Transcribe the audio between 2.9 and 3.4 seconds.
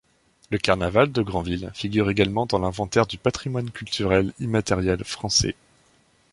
du